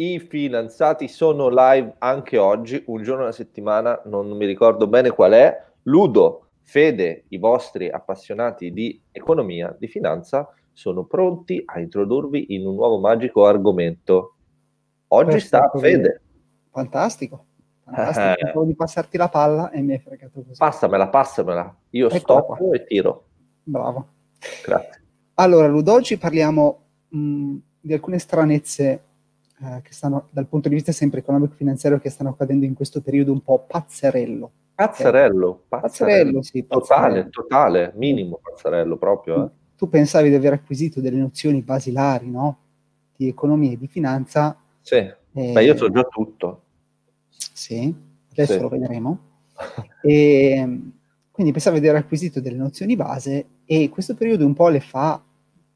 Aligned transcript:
i 0.00 0.18
finanziati 0.18 1.08
sono 1.08 1.48
live 1.48 1.96
anche 1.98 2.38
oggi, 2.38 2.82
un 2.86 3.02
giorno 3.02 3.24
alla 3.24 3.32
settimana, 3.32 4.00
non 4.06 4.30
mi 4.30 4.46
ricordo 4.46 4.86
bene 4.86 5.10
qual 5.10 5.32
è. 5.32 5.62
Ludo, 5.82 6.46
Fede, 6.62 7.24
i 7.28 7.36
vostri 7.36 7.90
appassionati 7.90 8.72
di 8.72 8.98
economia, 9.12 9.76
di 9.78 9.88
finanza, 9.88 10.48
sono 10.72 11.04
pronti 11.04 11.62
a 11.66 11.80
introdurvi 11.80 12.54
in 12.54 12.66
un 12.66 12.76
nuovo 12.76 12.98
magico 12.98 13.44
argomento. 13.44 14.36
Oggi 15.08 15.32
Perfetto, 15.32 15.68
sta 15.68 15.78
Fede. 15.78 16.20
Fantastico. 16.70 17.44
Fantastico. 17.84 18.62
Eh. 18.62 18.66
di 18.66 18.74
passarti 18.74 19.18
la 19.18 19.28
palla 19.28 19.70
e 19.70 19.82
mi 19.82 19.92
hai 19.92 19.98
fregato 19.98 20.42
così. 20.42 20.56
Passamela, 20.56 21.08
passamela. 21.08 21.76
Io 21.90 22.06
Eccola 22.06 22.20
stoppo 22.20 22.54
qua. 22.54 22.74
e 22.74 22.84
tiro. 22.84 23.24
Bravo. 23.64 24.06
Grazie. 24.64 25.02
Allora, 25.34 25.66
Ludo, 25.66 25.92
oggi 25.92 26.16
parliamo 26.16 26.80
mh, 27.08 27.56
di 27.80 27.92
alcune 27.92 28.18
stranezze 28.18 29.08
eh, 29.62 29.82
che 29.82 29.92
stanno, 29.92 30.28
dal 30.30 30.46
punto 30.46 30.68
di 30.68 30.74
vista 30.74 30.90
sempre 30.92 31.20
economico-finanziario, 31.20 31.98
che 31.98 32.08
stanno 32.08 32.30
accadendo 32.30 32.64
in 32.64 32.74
questo 32.74 33.02
periodo 33.02 33.32
un 33.32 33.42
po' 33.42 33.64
pazzerello. 33.66 34.50
Pazzerello, 34.74 35.64
pazzerello, 35.68 36.40
pazzerello 36.40 36.42
sì. 36.42 36.62
Pazzerello. 36.64 37.28
Totale, 37.28 37.28
totale, 37.28 37.92
minimo 37.96 38.40
pazzerello 38.42 38.96
proprio. 38.96 39.44
Eh. 39.44 39.50
Tu 39.76 39.88
pensavi 39.88 40.30
di 40.30 40.34
aver 40.34 40.54
acquisito 40.54 41.00
delle 41.00 41.18
nozioni 41.18 41.60
basilari, 41.60 42.30
no? 42.30 42.58
Di 43.16 43.28
economia 43.28 43.72
e 43.72 43.76
di 43.76 43.86
finanza. 43.86 44.56
Sì, 44.80 44.96
eh, 44.96 45.52
Beh, 45.52 45.64
io 45.64 45.76
so 45.76 45.90
già 45.90 46.04
tutto. 46.04 46.62
Sì, 47.28 47.94
adesso 48.30 48.54
sì. 48.54 48.60
lo 48.60 48.68
vedremo. 48.68 49.18
e, 50.02 50.80
quindi 51.30 51.52
pensavi 51.52 51.80
di 51.80 51.88
aver 51.88 52.02
acquisito 52.02 52.40
delle 52.40 52.56
nozioni 52.56 52.96
base 52.96 53.46
e 53.66 53.88
questo 53.90 54.14
periodo 54.14 54.46
un 54.46 54.54
po' 54.54 54.68
le 54.68 54.80
fa 54.80 55.22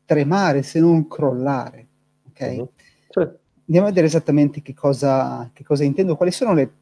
tremare 0.07 0.63
se 0.63 0.81
non 0.81 1.07
crollare. 1.07 1.87
Ok? 2.29 2.55
Uh-huh. 2.57 2.71
Sì. 3.11 3.43
Andiamo 3.67 3.87
a 3.87 3.91
vedere 3.91 4.07
esattamente 4.07 4.61
che 4.63 4.75
cosa, 4.75 5.51
che 5.53 5.65
cosa 5.65 5.85
intendo, 5.85 6.17
quali 6.17 6.33
sono 6.33 6.53
le, 6.53 6.73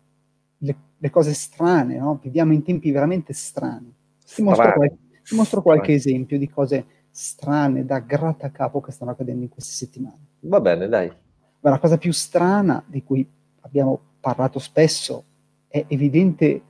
le, 0.59 0.77
le 0.99 1.11
cose 1.11 1.33
strane, 1.33 1.97
no? 1.99 2.19
Viviamo 2.21 2.53
in 2.53 2.63
tempi 2.63 2.91
veramente 2.91 3.33
strani. 3.33 3.93
Ti 4.35 4.43
mostro, 4.43 4.73
qualche, 4.73 4.97
ti 5.23 5.35
mostro 5.35 5.63
qualche 5.63 5.93
esempio 5.93 6.39
di 6.39 6.49
cose 6.49 6.87
strane 7.11 7.85
da 7.85 8.01
grattacapo 8.01 8.81
che 8.81 8.91
stanno 8.91 9.13
accadendo 9.13 9.43
in 9.43 9.49
queste 9.49 9.73
settimane. 9.73 10.19
Va 10.41 10.61
bene, 10.61 10.89
dai. 10.89 11.13
Ma 11.61 11.71
la 11.71 11.79
cosa 11.79 11.99
più 11.99 12.13
strana 12.13 12.83
di 12.87 13.05
cui 13.05 13.25
abbiamo 13.61 14.01
parlato 14.19 14.59
spesso 14.59 15.25
è, 15.69 15.85
evidente, 15.89 16.63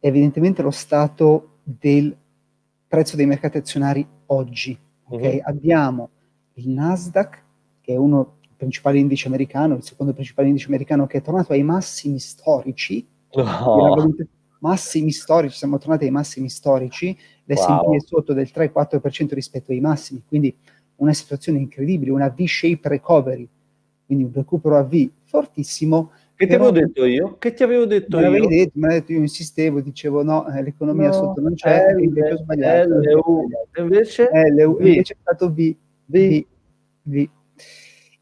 è 0.00 0.06
evidentemente 0.06 0.62
lo 0.62 0.70
stato 0.70 1.58
del 1.62 2.16
prezzo 2.88 3.16
dei 3.16 3.26
mercati 3.26 3.58
azionari 3.58 4.06
oggi. 4.26 4.76
Okay? 5.04 5.36
Uh-huh. 5.36 5.42
Abbiamo 5.44 6.10
il 6.54 6.68
Nasdaq, 6.70 7.42
che 7.80 7.92
è 7.92 7.96
uno 7.96 8.38
dei 8.64 8.70
principali 8.70 9.00
indici 9.00 9.26
americano, 9.26 9.76
il 9.76 9.82
secondo 9.82 10.12
principale 10.12 10.48
indice 10.48 10.66
americano, 10.66 11.06
che 11.06 11.18
è 11.18 11.22
tornato 11.22 11.52
ai 11.52 11.62
massimi 11.62 12.18
storici. 12.18 13.06
Oh. 13.36 14.06
Massimi 14.60 15.10
storici, 15.10 15.58
siamo 15.58 15.76
tornati 15.76 16.04
ai 16.04 16.10
massimi 16.10 16.48
storici, 16.48 17.14
l'S&P 17.44 17.68
wow. 17.68 17.94
è 17.94 18.00
sotto 18.00 18.32
del 18.32 18.48
3-4% 18.54 19.34
rispetto 19.34 19.72
ai 19.72 19.80
massimi, 19.80 20.22
quindi 20.26 20.56
una 20.96 21.12
situazione 21.12 21.58
incredibile, 21.58 22.12
una 22.12 22.28
V-shape 22.28 22.88
recovery, 22.88 23.46
quindi 24.06 24.24
un 24.24 24.30
recupero 24.32 24.78
a 24.78 24.82
V 24.82 25.10
fortissimo, 25.24 26.12
che 26.36 26.48
ti 26.48 26.54
avevo 26.54 26.72
detto 26.72 27.04
io? 27.04 27.36
Che 27.38 27.52
ti 27.52 27.62
avevo 27.62 27.84
detto 27.86 28.18
me 28.18 28.38
io? 28.38 28.48
Detto, 28.48 28.72
me 28.74 28.88
detto, 28.88 29.12
io 29.12 29.20
insistevo, 29.20 29.80
dicevo 29.80 30.24
no, 30.24 30.48
eh, 30.48 30.62
l'economia 30.62 31.08
no, 31.08 31.12
sotto 31.12 31.40
non 31.40 31.54
c'è, 31.54 31.94
L, 31.94 32.02
invece 32.02 32.32
ho 32.32 32.36
sbagliato. 32.38 32.88
LU, 32.88 33.48
invece? 33.78 34.28
LU, 34.50 34.76
invece 34.80 35.12
è 35.12 35.16
stato 35.20 35.52
V. 35.52 35.74
V. 36.06 36.46
V. 37.02 37.28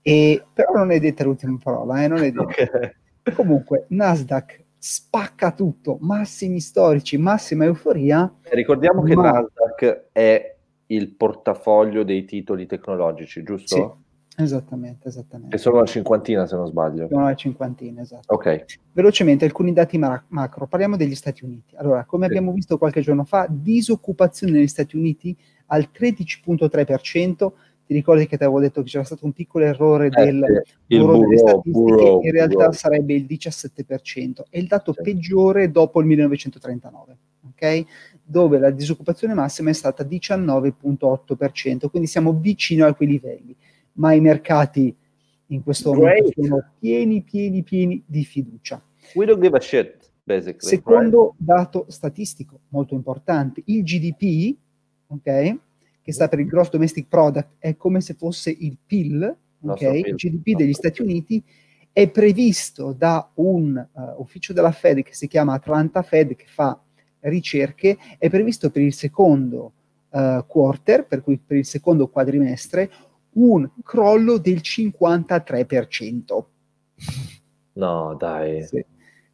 E, 0.03 0.45
però 0.53 0.75
non 0.75 0.91
è 0.91 0.98
detta 0.98 1.25
l'ultima 1.25 1.56
parola, 1.62 2.03
eh, 2.03 2.08
non 2.08 2.19
è 2.19 2.31
detta. 2.33 2.91
Okay. 3.22 3.34
Comunque, 3.36 3.84
Nasdaq 3.91 4.64
spacca 4.77 5.53
tutto, 5.53 5.98
massimi 6.00 6.58
storici, 6.58 7.17
massima 7.17 7.67
euforia. 7.67 8.34
Ricordiamo 8.50 9.02
ma... 9.02 9.08
che 9.08 9.14
Nasdaq 9.14 10.02
è 10.11 10.57
il 10.86 11.08
portafoglio 11.11 12.02
dei 12.02 12.24
titoli 12.24 12.67
tecnologici, 12.67 13.45
giusto? 13.45 13.77
Sì. 13.77 14.42
Esattamente, 14.42 15.08
esattamente. 15.08 15.55
E 15.55 15.58
sono 15.58 15.80
la 15.80 15.85
cinquantina 15.85 16.46
se 16.46 16.57
non 16.57 16.67
sbaglio. 16.67 17.07
Sono 17.08 17.24
la 17.24 17.34
cinquantina, 17.34 18.01
esatto. 18.01 18.34
Ok. 18.34 18.64
Velocemente 18.92 19.45
alcuni 19.45 19.73
dati 19.73 19.98
ma- 19.98 20.23
macro, 20.29 20.67
parliamo 20.67 20.96
degli 20.96 21.14
Stati 21.14 21.45
Uniti. 21.45 21.77
Allora, 21.77 22.05
come 22.05 22.24
sì. 22.27 22.30
abbiamo 22.30 22.52
visto 22.52 22.79
qualche 22.79 23.02
giorno 23.02 23.24
fa, 23.24 23.46
disoccupazione 23.48 24.55
negli 24.55 24.69
Stati 24.69 24.96
Uniti 24.96 25.36
al 25.67 25.90
13.3%. 25.92 27.52
Ti 27.92 27.98
ricordi 27.98 28.27
che 28.27 28.39
ti 28.39 28.42
avevo 28.42 28.61
detto 28.61 28.83
che 28.83 28.89
c'era 28.89 29.05
stato 29.05 29.27
un 29.27 29.33
piccolo 29.33 29.67
errore 29.67 30.07
eh, 30.07 30.11
del 30.11 30.63
sì. 30.64 30.98
bureau 30.98 31.20
delle 31.20 31.39
statistiche, 31.39 31.70
bureau, 31.70 32.23
in 32.23 32.30
realtà 32.30 32.55
bureau. 32.55 32.73
sarebbe 32.73 33.13
il 33.14 33.27
17%. 33.29 34.42
È 34.48 34.58
il 34.58 34.67
dato 34.67 34.92
sì. 34.92 35.03
peggiore 35.03 35.70
dopo 35.70 36.01
il 36.01 36.07
1939, 36.07 37.17
ok? 37.51 37.85
Dove 38.25 38.58
la 38.58 38.70
disoccupazione 38.70 39.35
massima 39.35 39.70
è 39.70 39.75
stata 39.75 40.05
19.8%, 40.05 41.91
quindi 41.91 42.08
siamo 42.08 42.33
vicino 42.33 42.86
a 42.86 42.95
quei 42.95 43.08
livelli 43.08 43.55
ma 43.95 44.13
i 44.13 44.20
mercati 44.20 44.95
in 45.47 45.63
questo 45.63 45.92
momento 45.92 46.31
sono 46.35 46.70
pieni, 46.79 47.23
pieni, 47.23 47.63
pieni 47.63 48.02
di 48.07 48.25
fiducia. 48.25 48.83
We 49.14 49.27
don't 49.27 49.41
give 49.41 49.57
a 49.57 49.61
shit, 49.61 50.11
basically. 50.23 50.67
Secondo 50.67 51.35
right? 51.36 51.36
dato 51.36 51.86
statistico 51.89 52.61
molto 52.69 52.95
importante, 52.95 53.63
il 53.67 53.83
GDP, 53.83 54.57
ok, 55.08 55.58
che 56.02 56.13
sta 56.13 56.29
per 56.29 56.40
il 56.40 56.46
Gross 56.46 56.70
Domestic 56.70 57.07
Product, 57.08 57.55
è 57.58 57.77
come 57.77 58.01
se 58.01 58.14
fosse 58.14 58.51
il 58.51 58.77
PIL, 58.85 59.36
ok, 59.61 59.80
il 59.80 60.14
GDP 60.14 60.57
degli 60.57 60.73
Stati 60.73 61.01
Uniti, 61.02 61.42
è 61.92 62.08
previsto 62.11 62.92
da 62.96 63.30
un 63.35 63.86
uh, 63.92 64.20
ufficio 64.20 64.52
della 64.52 64.73
Fed 64.73 65.02
che 65.02 65.14
si 65.14 65.29
chiama 65.29 65.55
Atlanta 65.55 66.02
Fed, 66.02 66.35
che 66.35 66.46
fa 66.48 66.80
ricerche, 67.20 67.96
è 68.18 68.29
previsto 68.29 68.70
per 68.70 68.83
il 68.83 68.95
secondo 68.95 69.73
uh, 70.11 70.45
quarter, 70.46 71.07
per 71.07 71.23
cui 71.23 71.39
per 71.39 71.58
il 71.58 71.67
secondo 71.67 72.08
quadrimestre, 72.08 72.90
un 73.34 73.69
crollo 73.83 74.39
del 74.39 74.61
53%. 74.63 76.45
No, 77.74 78.14
dai. 78.19 78.63
Sì. 78.64 78.84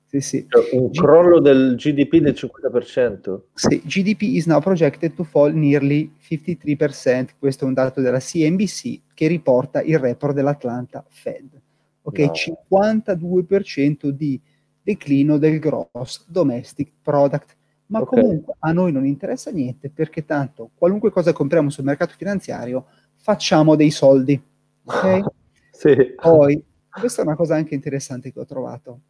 Sì, 0.08 0.20
sì. 0.22 0.46
Cioè, 0.48 0.70
un 0.72 0.88
G- 0.88 0.98
crollo 0.98 1.38
del 1.38 1.74
GDP 1.76 2.16
del 2.16 2.32
50%? 2.32 3.40
Sì, 3.52 3.82
GDP 3.84 4.22
is 4.22 4.46
now 4.46 4.58
projected 4.58 5.12
to 5.12 5.22
fall 5.22 5.52
nearly 5.52 6.10
53%, 6.18 7.28
questo 7.38 7.64
è 7.64 7.68
un 7.68 7.74
dato 7.74 8.00
della 8.00 8.18
CNBC 8.18 9.00
che 9.12 9.26
riporta 9.26 9.82
il 9.82 9.98
report 9.98 10.34
dell'Atlanta 10.34 11.04
Fed. 11.06 11.60
Ok, 12.02 12.18
no. 12.20 12.32
52% 12.32 14.08
di 14.08 14.40
declino 14.82 15.36
del 15.36 15.58
gross 15.58 16.24
domestic 16.26 16.90
product. 17.02 17.54
Ma 17.88 18.00
okay. 18.00 18.22
comunque 18.22 18.54
a 18.60 18.72
noi 18.72 18.92
non 18.92 19.04
interessa 19.04 19.50
niente 19.50 19.90
perché 19.90 20.24
tanto 20.24 20.70
qualunque 20.74 21.10
cosa 21.10 21.32
compriamo 21.32 21.68
sul 21.68 21.84
mercato 21.84 22.14
finanziario 22.16 22.86
facciamo 23.16 23.76
dei 23.76 23.90
soldi. 23.90 24.40
Okay? 24.84 25.22
sì. 25.70 26.14
Poi, 26.14 26.64
questa 26.88 27.20
è 27.20 27.26
una 27.26 27.36
cosa 27.36 27.56
anche 27.56 27.74
interessante 27.74 28.32
che 28.32 28.40
ho 28.40 28.46
trovato, 28.46 29.00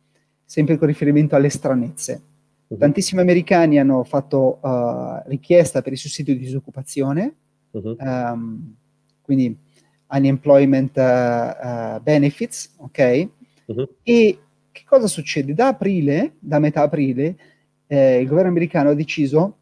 sempre 0.49 0.79
con 0.79 0.89
riferimento 0.89 1.37
alle 1.37 1.51
stranezze. 1.51 2.23
Uh-huh. 2.69 2.79
Tantissimi 2.79 3.21
americani 3.21 3.79
hanno 3.79 4.03
fatto 4.03 4.59
uh, 4.63 5.21
richiesta 5.27 5.83
per 5.83 5.93
il 5.93 5.99
sussidio 5.99 6.33
di 6.33 6.41
disoccupazione, 6.41 7.35
uh-huh. 7.73 7.97
um, 8.01 8.75
quindi 9.21 9.55
unemployment 10.09 10.97
uh, 10.97 11.03
uh, 11.67 12.01
benefits, 12.01 12.73
ok? 12.79 13.29
Uh-huh. 13.67 13.89
E 14.03 14.39
che 14.73 14.83
cosa 14.87 15.07
succede? 15.07 15.53
Da 15.53 15.67
aprile, 15.69 16.37
da 16.39 16.59
metà 16.59 16.81
aprile, 16.81 17.37
eh, 17.87 18.19
il 18.19 18.27
governo 18.27 18.49
americano 18.49 18.89
ha 18.89 18.95
deciso, 18.95 19.57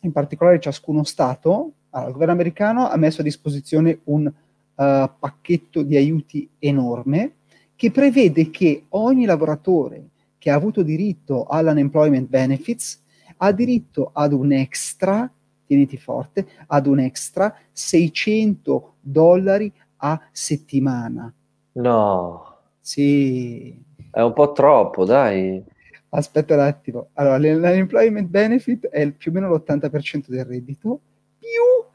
in 0.00 0.12
particolare 0.12 0.58
ciascuno 0.58 1.04
Stato, 1.04 1.72
allora, 1.90 2.08
il 2.08 2.12
governo 2.14 2.32
americano 2.32 2.88
ha 2.88 2.96
messo 2.96 3.20
a 3.20 3.24
disposizione 3.24 3.98
un 4.04 4.32
pacchetto 4.80 5.82
di 5.82 5.94
aiuti 5.94 6.48
enorme 6.58 7.32
che 7.76 7.90
prevede 7.90 8.48
che 8.48 8.84
ogni 8.88 9.26
lavoratore 9.26 10.08
che 10.40 10.50
ha 10.50 10.54
avuto 10.54 10.82
diritto 10.82 11.44
all'unemployment 11.44 12.26
benefits 12.26 13.02
ha 13.36 13.52
diritto 13.52 14.10
ad 14.14 14.32
un 14.32 14.52
extra, 14.52 15.30
tieniti 15.66 15.98
forte, 15.98 16.46
ad 16.66 16.86
un 16.86 16.98
extra 16.98 17.54
600 17.70 18.94
dollari 19.00 19.70
a 19.98 20.18
settimana. 20.32 21.32
No. 21.72 22.56
Sì. 22.80 23.78
È 24.10 24.20
un 24.20 24.32
po' 24.32 24.52
troppo, 24.52 25.04
dai. 25.04 25.62
Aspetta 26.08 26.54
un 26.54 26.60
attimo. 26.60 27.08
Allora, 27.12 27.36
l'unemployment 27.36 28.28
benefit 28.28 28.88
è 28.88 29.10
più 29.12 29.30
o 29.30 29.34
meno 29.34 29.52
l'80% 29.52 30.28
del 30.28 30.46
reddito, 30.46 31.00
più 31.38 31.48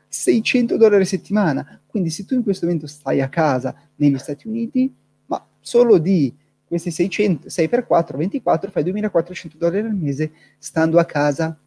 600 0.08 0.78
dollari 0.78 1.02
a 1.02 1.08
settimana. 1.08 1.82
Quindi 1.88 2.12
se 2.12 2.26
tu 2.26 2.36
in 2.36 2.44
questo 2.44 2.66
momento 2.68 2.86
stai 2.86 3.22
a 3.22 3.30
casa 3.30 3.76
negli 3.96 4.20
Stati 4.20 4.48
Uniti, 4.48 4.94
ma 5.26 5.44
solo 5.60 5.98
di 5.98 6.32
questi 6.76 6.92
600, 6.92 7.50
6 7.50 7.70
per 7.70 7.88
4, 7.88 8.18
24, 8.18 8.70
fai 8.70 8.84
2400 8.84 9.58
dollari 9.58 9.80
al 9.80 9.96
mese 9.96 10.32
stando 10.58 11.00
a 11.00 11.06
casa. 11.06 11.58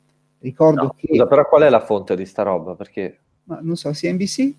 Ricordo 0.41 0.83
no, 0.83 0.95
che... 0.97 1.09
Scusa, 1.09 1.27
però 1.27 1.49
qual 1.49 1.63
è 1.63 1.71
la 1.71 1.81
fonte 1.81 2.15
di 2.15 2.27
sta 2.27 2.43
roba? 2.43 2.75
Perché... 2.75 3.19
Ma 3.45 3.59
non 3.63 3.77
so, 3.77 3.91
CNBC? 3.91 4.55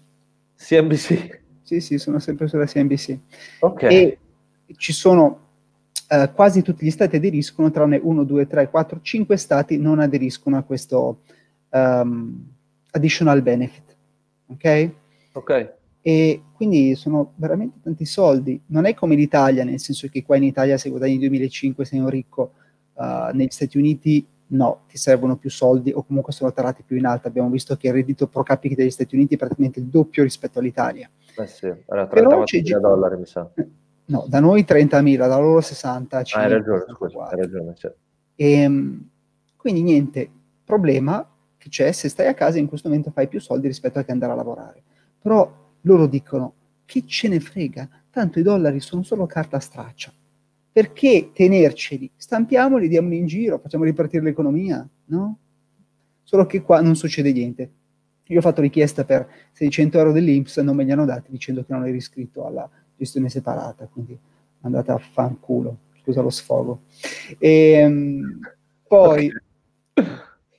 CNBC? 0.58 1.40
Sì, 1.62 1.80
sì, 1.82 2.00
sono 2.00 2.18
sempre 2.20 2.48
sulla 2.48 2.66
CNBC. 2.66 3.18
Ok. 3.60 3.84
E 3.84 4.18
ci 4.76 4.92
sono 4.92 5.40
eh, 6.10 6.32
quasi 6.34 6.64
tutti 6.64 6.84
gli 6.84 6.92
stati 6.92 7.16
aderiscono, 7.16 7.70
tranne 7.70 8.00
1, 8.02 8.24
2, 8.24 8.48
3, 8.48 8.70
4, 8.70 9.00
5 9.02 9.38
stati 9.38 9.78
non 9.78 10.00
aderiscono 10.00 10.58
a 10.58 10.64
questo 10.64 11.22
um, 11.70 12.44
additional 12.92 13.42
benefit. 13.44 13.96
Ok? 14.48 14.90
Ok. 15.34 15.74
E 16.02 16.42
quindi 16.54 16.96
sono 16.96 17.34
veramente 17.36 17.80
tanti 17.84 18.06
soldi. 18.06 18.62
Non 18.68 18.86
è 18.86 18.94
come 18.94 19.16
l'Italia, 19.16 19.64
nel 19.64 19.80
senso 19.80 20.08
che 20.08 20.24
qua 20.24 20.38
in 20.38 20.44
Italia 20.44 20.78
se 20.78 20.90
guadagni 20.90 21.20
2005 21.20 21.86
sei 21.86 22.00
un 22.00 22.10
ricco, 22.10 22.54
uh, 22.94 23.34
negli 23.34 23.50
Stati 23.50 23.78
Uniti 23.78 24.26
no, 24.48 24.82
ti 24.88 24.98
servono 24.98 25.38
più 25.38 25.50
soldi 25.50 25.92
o 25.92 26.04
comunque 26.04 26.34
sono 26.34 26.52
tarati 26.52 26.84
più 26.84 26.98
in 26.98 27.06
alto. 27.06 27.28
Abbiamo 27.28 27.50
visto 27.50 27.76
che 27.76 27.88
il 27.88 27.94
reddito 27.94 28.28
pro 28.28 28.44
capite 28.44 28.76
degli 28.76 28.90
Stati 28.90 29.16
Uniti 29.16 29.36
è 29.36 29.38
praticamente 29.38 29.80
il 29.80 29.86
doppio 29.86 30.24
rispetto 30.24 30.60
all'Italia. 30.60 31.10
Eh 31.38 31.48
sì, 31.48 31.66
era 31.66 32.08
30 32.08 32.80
dollari 32.80 33.18
mi 33.18 33.26
sa. 33.26 33.50
No, 34.06 34.26
da 34.28 34.40
noi 34.40 34.66
30.000, 34.68 35.18
da 35.18 35.38
loro 35.38 35.62
60. 35.62 36.24
50, 36.24 36.38
ah, 36.38 36.42
hai 36.42 36.50
ragione, 36.50 36.94
scusa, 36.94 37.28
hai 37.28 37.38
ragione. 37.38 37.74
Cioè. 37.76 37.94
E, 38.36 38.52
ehm, 38.52 39.10
quindi 39.56 39.84
niente, 39.84 40.30
problema 40.64 41.28
che 41.58 41.70
c'è, 41.70 41.92
se 41.92 42.10
stai 42.10 42.28
a 42.28 42.34
casa 42.34 42.58
in 42.58 42.68
questo 42.68 42.88
momento 42.88 43.12
fai 43.12 43.28
più 43.28 43.40
soldi 43.40 43.68
rispetto 43.68 44.00
a 44.00 44.04
che 44.04 44.12
andare 44.12 44.32
a 44.32 44.36
lavorare. 44.36 44.82
Però 45.22 45.69
loro 45.90 46.06
dicono, 46.06 46.54
che 46.86 47.04
ce 47.06 47.28
ne 47.28 47.40
frega, 47.40 47.90
tanto 48.12 48.40
i 48.40 48.44
dollari 48.44 48.80
sono 48.80 49.02
solo 49.04 49.26
carta 49.26 49.60
straccia. 49.60 50.14
Perché 50.72 51.32
tenerceli? 51.34 52.12
Stampiamoli, 52.16 52.88
diamoli 52.88 53.18
in 53.18 53.26
giro, 53.26 53.58
facciamo 53.58 53.84
ripartire 53.84 54.24
l'economia, 54.24 54.88
no? 55.06 55.38
Solo 56.24 56.46
che 56.46 56.62
qua 56.62 56.80
non 56.82 56.96
succede 56.96 57.32
niente. 57.32 57.72
Io 58.26 58.38
ho 58.38 58.42
fatto 58.42 58.62
richiesta 58.62 59.04
per 59.04 59.28
600 59.54 59.98
euro 59.98 60.12
dell'Inps, 60.12 60.58
non 60.58 60.76
me 60.76 60.84
li 60.84 60.92
hanno 60.92 61.06
dati 61.06 61.32
dicendo 61.32 61.66
che 61.66 61.74
non 61.74 61.86
ero 61.86 61.96
iscritto 61.96 62.46
alla 62.46 62.70
gestione 62.96 63.30
separata, 63.30 63.88
quindi 63.88 64.18
andate 64.62 64.92
a 64.92 65.00
fanculo, 65.00 65.78
scusa 66.02 66.22
lo 66.22 66.30
sfogo. 66.30 66.82
E, 67.40 67.72
ehm, 67.72 68.40
poi 68.88 69.32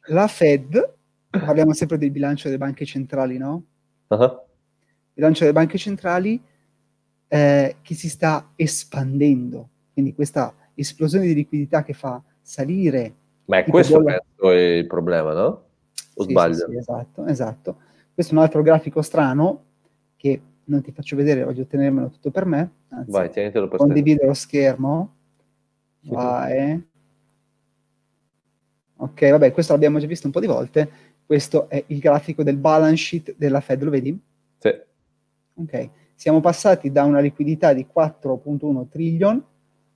la 0.09 0.27
Fed, 0.27 0.94
parliamo 1.31 1.73
sempre 1.73 1.99
del 1.99 2.11
bilancio 2.11 2.49
delle 2.49 2.59
banche 2.59 2.85
centrali, 2.85 3.38
no? 3.38 3.62
Uh-huh. 4.09 4.49
Bilancio 5.20 5.40
delle 5.40 5.52
banche 5.52 5.76
centrali 5.76 6.43
eh, 7.28 7.76
che 7.82 7.94
si 7.94 8.08
sta 8.08 8.52
espandendo, 8.56 9.69
quindi 9.93 10.14
questa 10.14 10.55
esplosione 10.75 11.26
di 11.26 11.34
liquidità 11.34 11.82
che 11.82 11.93
fa 11.93 12.22
salire. 12.40 13.14
Ma 13.44 13.58
è 13.58 13.64
questo 13.64 14.02
è 14.06 14.56
il 14.56 14.87
problema, 14.87 15.34
no? 15.34 15.64
O 16.14 16.25
sì, 16.25 16.31
sbaglio? 16.31 16.55
Sì, 16.55 16.64
sì, 16.70 16.76
esatto, 16.78 17.26
esatto. 17.26 17.76
Questo 18.14 18.32
è 18.32 18.37
un 18.37 18.43
altro 18.43 18.62
grafico 18.62 19.02
strano 19.02 19.64
che 20.17 20.40
non 20.64 20.81
ti 20.81 20.90
faccio 20.90 21.17
vedere, 21.17 21.44
voglio 21.44 21.67
tenermelo 21.67 22.08
tutto 22.08 22.31
per 22.31 22.46
me. 22.46 22.70
Anzi, 22.88 23.11
Vai, 23.11 23.31
tienitelo 23.31 23.69
per 23.69 23.78
Condivido 23.78 24.25
lo 24.25 24.34
schermo. 24.34 25.14
Vai. 26.02 26.88
Ok, 28.96 29.31
vabbè, 29.31 29.52
questo 29.52 29.72
l'abbiamo 29.72 29.99
già 29.99 30.06
visto 30.06 30.26
un 30.26 30.32
po' 30.32 30.40
di 30.40 30.46
volte. 30.46 30.90
Questo 31.26 31.69
è 31.69 31.82
il 31.88 31.99
grafico 31.99 32.43
del 32.43 32.56
balance 32.56 32.96
sheet 32.96 33.34
della 33.37 33.61
Fed, 33.61 33.82
lo 33.82 33.90
vedi? 33.90 34.19
Sì. 34.58 34.88
Ok, 35.62 35.88
siamo 36.14 36.40
passati 36.40 36.90
da 36.90 37.04
una 37.04 37.20
liquidità 37.20 37.72
di 37.72 37.86
4.1 37.92 38.88
trillion 38.88 39.42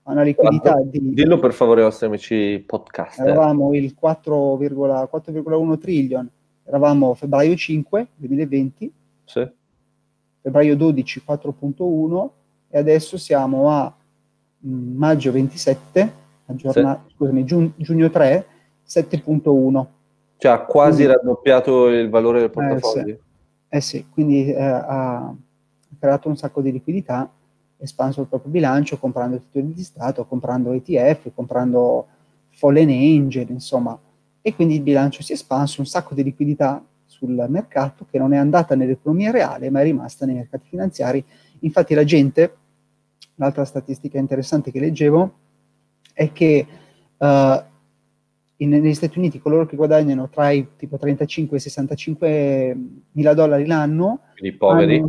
a 0.06 0.12
una 0.12 0.22
liquidità 0.22 0.72
Quanto? 0.72 0.90
di... 0.90 1.14
Dillo 1.14 1.38
per 1.38 1.52
favore 1.52 1.82
amici 2.00 2.62
podcast. 2.66 3.20
Eravamo 3.20 3.74
il 3.74 3.96
4,1 4.00 5.78
trillion, 5.78 6.28
eravamo 6.64 7.14
febbraio 7.14 7.54
5 7.56 8.06
2020. 8.16 8.92
Sì 9.24 9.48
febbraio 10.44 10.76
12 10.76 11.22
4.1 11.26 12.28
e 12.68 12.78
adesso 12.78 13.16
siamo 13.16 13.70
a 13.70 13.92
mm, 14.66 14.96
maggio 14.96 15.32
27, 15.32 16.12
aggiorna- 16.46 17.02
sì. 17.06 17.14
scusami, 17.14 17.44
giun- 17.44 17.72
giugno 17.76 18.10
3, 18.10 18.46
7.1. 18.86 19.86
Cioè 20.36 20.52
ha 20.52 20.60
quasi 20.60 21.04
quindi, 21.04 21.14
raddoppiato 21.14 21.88
il 21.88 22.10
valore 22.10 22.40
del 22.40 22.50
portafoglio. 22.50 23.18
Eh 23.68 23.80
sì, 23.80 23.96
eh 23.96 24.00
sì 24.02 24.06
quindi 24.10 24.52
eh, 24.52 24.62
ha 24.62 25.34
creato 25.98 26.28
un 26.28 26.36
sacco 26.36 26.60
di 26.60 26.72
liquidità, 26.72 27.30
espanso 27.76 28.22
il 28.22 28.26
proprio 28.28 28.50
bilancio 28.50 28.98
comprando 28.98 29.38
titoli 29.38 29.72
di 29.72 29.82
Stato, 29.82 30.24
comprando 30.24 30.72
ETF, 30.72 31.32
comprando 31.34 32.06
Fallen 32.50 32.88
Angel, 32.88 33.50
insomma. 33.50 33.98
E 34.40 34.54
quindi 34.54 34.74
il 34.74 34.82
bilancio 34.82 35.22
si 35.22 35.32
è 35.32 35.34
espanso, 35.34 35.80
un 35.80 35.86
sacco 35.86 36.14
di 36.14 36.22
liquidità 36.22 36.82
sul 37.06 37.44
mercato 37.48 38.06
che 38.10 38.18
non 38.18 38.32
è 38.32 38.36
andata 38.36 38.74
nell'economia 38.74 39.30
reale 39.30 39.70
ma 39.70 39.80
è 39.80 39.84
rimasta 39.84 40.26
nei 40.26 40.34
mercati 40.34 40.68
finanziari. 40.68 41.24
Infatti 41.60 41.94
la 41.94 42.04
gente, 42.04 42.56
l'altra 43.36 43.64
statistica 43.64 44.18
interessante 44.18 44.70
che 44.70 44.80
leggevo 44.80 45.32
è 46.12 46.32
che 46.32 46.66
uh, 47.16 47.26
in, 48.56 48.70
negli 48.70 48.94
Stati 48.94 49.18
Uniti 49.18 49.40
coloro 49.40 49.66
che 49.66 49.76
guadagnano 49.76 50.28
tra 50.28 50.50
i 50.50 50.66
tipo 50.76 50.96
35 50.98 51.56
e 51.56 51.60
65 51.60 52.76
mila 53.12 53.34
dollari 53.34 53.66
l'anno, 53.66 54.20
i 54.36 54.52
poveri. 54.52 54.98
Hanno, 54.98 55.08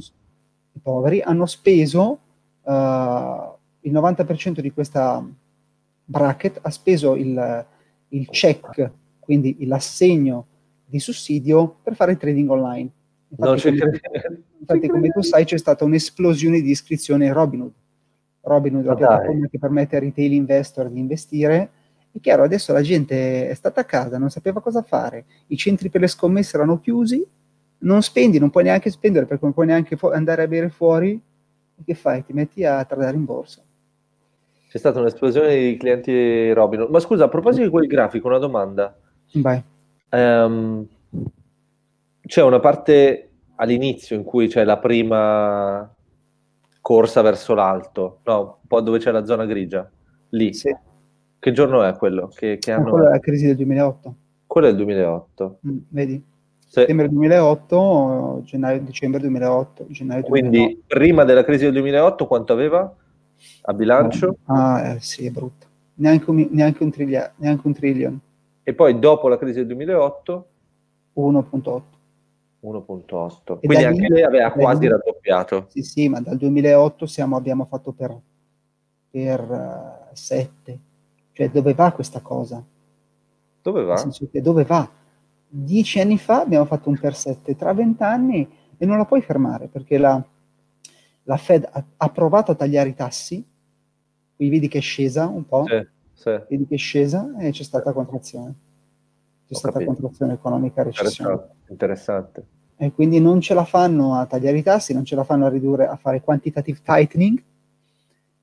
i 0.76 0.80
poveri 0.82 1.22
hanno 1.22 1.46
speso 1.46 2.20
uh, 2.64 2.72
il 3.82 3.94
90% 3.94 4.60
di 4.60 4.72
questa 4.72 5.26
bracket, 6.04 6.60
ha 6.62 6.70
speso 6.70 7.16
il, 7.16 7.66
il 8.10 8.28
check, 8.30 8.92
quindi 9.20 9.66
l'assegno 9.66 10.46
di 10.86 11.00
sussidio 11.00 11.78
per 11.82 11.96
fare 11.96 12.18
trading 12.18 12.50
online. 12.50 12.90
Infatti, 13.30 13.72
no, 13.72 13.86
come, 13.86 14.44
infatti 14.60 14.88
come 14.88 15.10
tu 15.10 15.22
sai, 15.22 15.46
c'è 15.46 15.58
stata 15.58 15.84
un'esplosione 15.86 16.62
di 16.62 16.70
iscrizione 16.70 17.26
in 17.26 17.34
Robinhood. 17.34 17.74
Robinhood 18.42 18.84
è 18.84 18.88
la 18.88 18.96
piattaforma 18.96 19.48
che 19.48 19.58
permette 19.58 19.96
ai 19.96 20.02
retail 20.04 20.34
investor 20.34 20.90
di 20.90 21.00
investire. 21.00 21.70
È 22.12 22.20
chiaro, 22.20 22.44
adesso 22.44 22.72
la 22.72 22.82
gente 22.82 23.50
è 23.50 23.54
stata 23.54 23.82
a 23.82 23.86
casa, 23.86 24.18
non 24.18 24.30
sapeva 24.30 24.62
cosa 24.62 24.82
fare, 24.84 25.26
i 25.48 25.58
centri 25.58 25.90
per 25.90 26.02
le 26.02 26.08
scommesse 26.08 26.56
erano 26.56 26.80
chiusi, 26.80 27.26
non 27.80 28.02
spendi, 28.02 28.40
non 28.40 28.50
puoi 28.50 28.64
neanche 28.64 28.90
spendere 28.90 29.26
perché 29.26 29.44
non 29.44 29.54
puoi 29.54 29.68
neanche 29.68 29.96
fu- 29.96 30.08
andare 30.08 30.44
a 30.44 30.48
bere 30.48 30.70
fuori. 30.70 31.20
Che 31.84 31.94
fai? 31.94 32.24
Ti 32.24 32.34
metti 32.34 32.64
a 32.64 32.84
tradare 32.86 33.16
in 33.16 33.26
borsa. 33.26 33.62
C'è 34.70 34.78
stata 34.78 35.00
un'esplosione 35.00 35.56
di 35.56 35.78
clienti 35.78 36.52
Robinhood. 36.52 36.90
Ma 36.90 37.00
scusa, 37.00 37.26
a 37.26 37.30
proposito 37.30 37.64
di 37.64 37.70
quel 37.70 37.88
grafico, 37.88 38.28
una 38.28 38.40
domanda. 38.40 38.98
Vai. 39.34 39.62
Um, 40.10 40.88
c'è 42.26 42.42
una 42.42 42.60
parte 42.60 43.30
all'inizio 43.56 44.16
in 44.16 44.24
cui 44.24 44.48
c'è 44.48 44.64
la 44.64 44.78
prima 44.78 45.90
corsa 46.82 47.22
verso 47.22 47.54
l'alto, 47.54 48.20
no, 48.26 48.60
un 48.62 48.68
po' 48.68 48.82
dove 48.82 49.00
c'è 49.00 49.12
la 49.12 49.26
zona 49.26 49.46
grigia, 49.46 49.90
lì. 50.30 50.54
Sì. 50.54 50.76
Che 51.40 51.52
giorno 51.52 51.84
è 51.84 51.96
quello? 51.96 52.28
Che, 52.28 52.58
che 52.58 52.72
anno 52.72 52.90
quello 52.90 53.08
è 53.08 53.12
la 53.12 53.20
crisi 53.20 53.46
del 53.46 53.56
2008. 53.56 54.16
Quello 54.46 54.68
è 54.68 54.70
il 54.70 54.76
2008. 54.76 55.60
Mm, 55.68 55.78
vedi? 55.90 56.24
Settembre 56.82 57.10
2008, 57.10 58.42
gennaio, 58.44 58.82
dicembre 58.82 59.22
2008, 59.22 59.86
gennaio 59.90 60.22
2008. 60.28 60.28
Quindi 60.30 60.84
prima 60.86 61.24
della 61.24 61.44
crisi 61.44 61.64
del 61.64 61.74
2008 61.74 62.28
quanto 62.28 62.54
aveva 62.54 62.94
a 63.62 63.74
bilancio? 63.74 64.38
Ah, 64.46 64.90
eh, 64.90 65.00
sì, 65.00 65.26
è 65.26 65.30
brutto. 65.30 65.68
Neanche 65.96 66.30
un, 66.30 66.48
neanche 66.52 66.84
un, 66.84 66.92
triglia, 66.92 67.32
neanche 67.38 67.66
un 67.66 67.74
trillion 67.74 68.20
e 68.68 68.74
poi 68.74 69.00
dopo 69.00 69.28
la 69.30 69.38
crisi 69.38 69.60
del 69.60 69.68
2008 69.68 70.48
1.8. 71.16 71.82
1.8. 72.64 73.60
Quindi 73.60 73.84
anche 73.86 74.08
lei 74.10 74.24
aveva 74.24 74.52
quasi 74.52 74.88
raddoppiato. 74.88 75.68
Sì, 75.70 75.82
sì, 75.84 76.10
ma 76.10 76.20
dal 76.20 76.36
2008 76.36 77.06
siamo, 77.06 77.38
abbiamo 77.38 77.66
fatto 77.66 77.92
per, 77.92 78.20
per 79.12 79.40
uh, 80.12 80.14
7. 80.14 80.80
Cioè, 81.32 81.50
dove 81.50 81.74
va 81.74 81.92
questa 81.92 82.20
cosa? 82.22 82.62
Dove 83.62 83.84
va? 83.84 84.04
dove 84.42 84.64
va? 84.64 84.90
Dieci 85.58 86.00
anni 86.00 86.18
fa 86.18 86.42
abbiamo 86.42 86.66
fatto 86.66 86.90
un 86.90 86.98
per 86.98 87.16
7, 87.16 87.56
tra 87.56 87.74
vent'anni 87.74 88.48
e 88.78 88.86
non 88.86 88.98
la 88.98 89.06
puoi 89.06 89.22
fermare 89.22 89.68
perché 89.68 89.98
la, 89.98 90.22
la 91.24 91.38
Fed 91.38 91.68
ha, 91.72 91.84
ha, 91.98 92.10
provato 92.10 92.52
a 92.52 92.56
tagliare 92.56 92.90
i 92.90 92.94
tassi, 92.94 93.46
qui 94.36 94.50
vedi 94.50 94.68
che 94.68 94.80
è 94.80 94.82
scesa 94.82 95.28
un 95.28 95.46
po', 95.46 95.64
sì 95.66 95.94
sì. 96.16 96.30
vedi 96.50 96.66
che 96.66 96.76
è 96.76 96.78
scesa 96.78 97.36
e 97.38 97.52
c'è 97.52 97.64
stata 97.64 97.94
contrazione. 97.94 98.56
C'è 99.46 99.54
Ho 99.54 99.58
stata 99.58 99.74
capito. 99.74 99.92
contrazione 99.92 100.34
economica, 100.34 100.82
recessione. 100.82 101.32
Interessante. 101.32 101.72
Interessante. 101.72 102.46
E 102.78 102.92
quindi 102.92 103.22
non 103.22 103.40
ce 103.40 103.54
la 103.54 103.64
fanno 103.64 104.16
a 104.16 104.26
tagliare 104.26 104.58
i 104.58 104.64
tassi, 104.64 104.94
non 104.94 105.06
ce 105.06 105.16
la 105.16 105.24
fanno 105.24 105.46
a 105.46 105.50
ridurre, 105.50 105.88
a 105.88 105.96
fare 105.98 106.22
quantitative 106.22 106.80
tightening, 106.84 107.42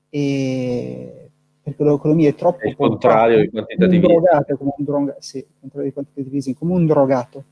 e 0.08 1.21
perché 1.62 1.84
l'economia 1.84 2.28
è 2.28 2.34
troppo... 2.34 2.60
È 2.60 2.68
il 2.68 2.76
contrario 2.76 3.40
di 3.40 3.50
quantitative 3.50 4.00
come 4.00 4.14
un 4.14 4.22
drogato, 4.22 4.56
come 4.56 4.72
un 4.76 4.84
drogato, 4.84 5.20
sì, 5.20 5.38
il 5.38 5.46
contrario 5.60 5.88
di 5.88 5.94
quantitative 5.94 6.36
easing, 6.36 6.56
come 6.56 6.72
un 6.74 6.86
drogato, 6.86 7.44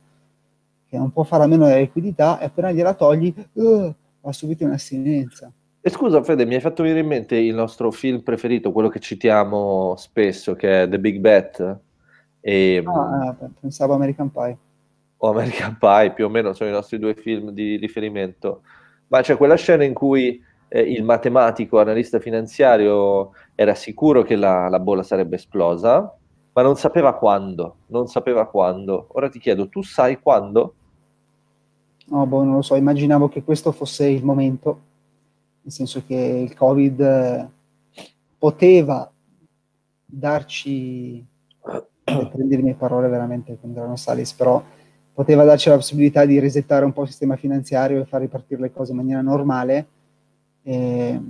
che 0.89 0.99
non 0.99 1.13
può 1.13 1.23
fare 1.23 1.45
a 1.45 1.47
meno 1.47 1.67
della 1.67 1.79
liquidità 1.79 2.41
e 2.41 2.47
appena 2.47 2.73
gliela 2.73 2.95
togli, 2.95 3.33
uh, 3.53 3.95
va 4.21 4.33
subito 4.33 4.65
in 4.65 4.71
astinenza. 4.71 5.53
E 5.83 5.89
scusa 5.89 6.23
Fede, 6.23 6.45
mi 6.45 6.55
hai 6.57 6.61
fatto 6.61 6.83
venire 6.83 7.01
in 7.01 7.07
mente 7.07 7.37
il 7.37 7.55
nostro 7.55 7.91
film 7.91 8.21
preferito, 8.21 8.73
quello 8.73 8.89
che 8.89 8.99
citiamo 8.99 9.95
spesso, 9.97 10.55
che 10.55 10.83
è 10.83 10.89
The 10.89 10.99
Big 10.99 11.21
Bet. 11.21 11.79
E, 12.41 12.83
ah, 12.85 13.37
eh, 13.41 13.49
pensavo 13.61 13.95
American 13.95 14.31
Pie. 14.31 14.59
O 15.19 15.31
American 15.31 15.79
Pie, 15.79 16.13
più 16.13 16.27
o 16.27 16.29
meno 16.29 16.53
sono 16.53 16.69
i 16.69 16.73
nostri 16.73 16.99
due 16.99 17.15
film 17.15 17.51
di 17.51 17.77
riferimento. 17.77 18.63
Ma 19.07 19.23
c'è 19.23 19.37
quella 19.37 19.55
scena 19.57 19.85
in 19.85 19.95
cui 19.95 20.43
eh, 20.73 20.81
il 20.81 21.03
matematico 21.03 21.81
analista 21.81 22.21
finanziario 22.21 23.33
era 23.57 23.75
sicuro 23.75 24.23
che 24.23 24.37
la, 24.37 24.69
la 24.69 24.79
bolla 24.79 25.03
sarebbe 25.03 25.35
esplosa, 25.35 26.17
ma 26.53 26.63
non 26.63 26.77
sapeva 26.77 27.15
quando, 27.15 27.77
non 27.87 28.07
sapeva 28.07 28.47
quando. 28.47 29.09
Ora 29.13 29.29
ti 29.29 29.41
chiedo, 29.41 29.69
tu 29.69 29.83
sai 29.83 30.21
quando? 30.21 30.75
No, 32.07 32.25
boh, 32.27 32.45
non 32.45 32.55
lo 32.55 32.63
so, 32.63 32.77
immaginavo 32.77 33.29
che 33.29 33.43
questo 33.43 33.73
fosse 33.73 34.07
il 34.07 34.25
momento, 34.25 34.81
nel 35.63 35.73
senso 35.73 36.05
che 36.07 36.15
il 36.15 36.55
Covid 36.55 37.01
eh, 37.01 37.49
poteva 38.39 39.11
darci, 40.07 41.25
prendi 42.05 42.57
le 42.57 42.63
mie 42.63 42.75
parole 42.75 43.09
veramente 43.09 43.59
con 43.61 43.73
Grano 43.73 43.97
Salis, 43.97 44.33
però 44.33 44.63
poteva 45.13 45.45
darci 45.45 45.69
la 45.69 45.77
possibilità 45.77 46.25
di 46.25 46.39
resettare 46.39 46.85
un 46.85 46.93
po' 46.93 47.03
il 47.03 47.09
sistema 47.09 47.37
finanziario 47.37 48.01
e 48.01 48.07
far 48.07 48.21
ripartire 48.21 48.61
le 48.61 48.73
cose 48.73 48.93
in 48.93 48.99
maniera 48.99 49.21
normale, 49.21 49.87
e, 50.71 51.21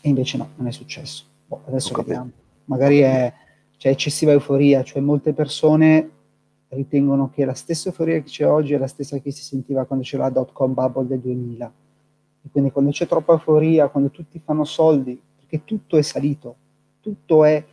e 0.00 0.08
invece 0.08 0.36
no, 0.36 0.50
non 0.54 0.68
è 0.68 0.70
successo. 0.70 1.24
Boh, 1.46 1.62
adesso 1.66 1.92
vediamo. 1.94 2.30
Magari 2.66 2.98
è 3.00 3.32
c'è 3.76 3.90
eccessiva 3.90 4.32
euforia, 4.32 4.82
cioè 4.82 5.00
molte 5.00 5.32
persone 5.32 6.10
ritengono 6.68 7.30
che 7.30 7.44
la 7.44 7.54
stessa 7.54 7.88
euforia 7.88 8.20
che 8.20 8.28
c'è 8.28 8.46
oggi 8.46 8.74
è 8.74 8.78
la 8.78 8.88
stessa 8.88 9.18
che 9.18 9.30
si 9.30 9.42
sentiva 9.42 9.84
quando 9.84 10.04
c'era 10.04 10.24
la 10.24 10.30
dot 10.30 10.52
com 10.52 10.74
bubble 10.74 11.06
del 11.06 11.20
2000. 11.20 11.72
E 12.44 12.48
quindi 12.50 12.70
quando 12.70 12.90
c'è 12.90 13.06
troppa 13.06 13.32
euforia, 13.32 13.88
quando 13.88 14.10
tutti 14.10 14.40
fanno 14.44 14.64
soldi, 14.64 15.20
perché 15.36 15.64
tutto 15.64 15.96
è 15.96 16.02
salito, 16.02 16.56
tutto 17.00 17.44
è 17.44 17.64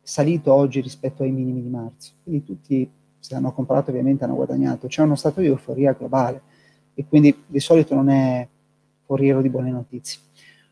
salito 0.00 0.52
oggi 0.52 0.80
rispetto 0.80 1.22
ai 1.22 1.30
minimi 1.30 1.62
di 1.62 1.68
marzo. 1.68 2.12
Quindi 2.22 2.44
tutti, 2.44 2.90
se 3.18 3.34
hanno 3.34 3.52
comprato 3.52 3.90
ovviamente, 3.90 4.24
hanno 4.24 4.34
guadagnato. 4.34 4.86
C'è 4.86 5.02
uno 5.02 5.14
stato 5.14 5.40
di 5.40 5.46
euforia 5.46 5.92
globale 5.92 6.42
e 6.94 7.04
quindi 7.06 7.44
di 7.46 7.60
solito 7.60 7.94
non 7.94 8.08
è 8.08 8.46
foriero 9.04 9.40
di 9.40 9.48
buone 9.48 9.70
notizie. 9.70 10.20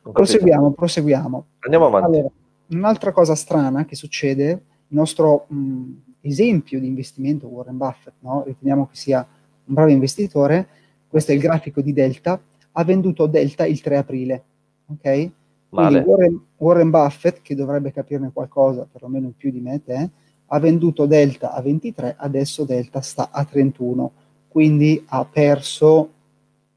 Proseguiamo, 0.02 0.72
proseguiamo. 0.72 1.46
Andiamo 1.60 1.86
avanti. 1.86 2.16
Allora, 2.16 2.30
un'altra 2.68 3.12
cosa 3.12 3.34
strana 3.34 3.84
che 3.84 3.94
succede, 3.94 4.50
il 4.88 4.96
nostro 4.96 5.46
mh, 5.48 5.90
esempio 6.22 6.80
di 6.80 6.86
investimento, 6.86 7.46
Warren 7.46 7.76
Buffett, 7.76 8.14
no? 8.20 8.42
riteniamo 8.44 8.86
che 8.88 8.96
sia 8.96 9.26
un 9.64 9.74
bravo 9.74 9.90
investitore, 9.90 10.68
questo 11.08 11.32
è 11.32 11.34
il 11.34 11.40
grafico 11.40 11.80
di 11.80 11.92
Delta, 11.92 12.40
ha 12.72 12.84
venduto 12.84 13.26
Delta 13.26 13.66
il 13.66 13.80
3 13.80 13.96
aprile. 13.96 14.44
Ok? 14.86 15.30
Quindi 15.68 15.96
Warren, 16.04 16.40
Warren, 16.58 16.90
Buffett, 16.90 17.40
che 17.40 17.54
dovrebbe 17.54 17.92
capirne 17.92 18.30
qualcosa, 18.32 18.86
perlomeno 18.90 19.26
in 19.26 19.36
più 19.36 19.50
di 19.50 19.60
me 19.60 19.82
te, 19.82 20.10
ha 20.46 20.58
venduto 20.58 21.06
Delta 21.06 21.52
a 21.52 21.62
23, 21.62 22.16
adesso 22.18 22.64
Delta 22.64 23.00
sta 23.00 23.30
a 23.30 23.44
31, 23.44 24.12
quindi 24.48 25.02
ha 25.08 25.24
perso, 25.24 26.10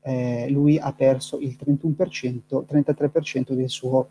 eh, 0.08 0.48
lui 0.52 0.78
ha 0.78 0.94
perso 0.94 1.40
il 1.40 1.58
31%, 1.60 2.64
33% 2.70 3.54
del 3.54 3.70
suo 3.70 4.08